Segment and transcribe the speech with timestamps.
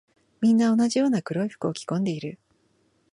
[0.41, 2.39] みんな同じような黒い服を着込んでいる。